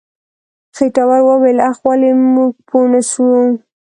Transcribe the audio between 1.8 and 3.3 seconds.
ولې موږ پوه نه شو.